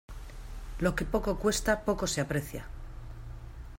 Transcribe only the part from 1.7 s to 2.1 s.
poco